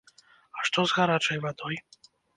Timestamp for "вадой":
1.47-1.75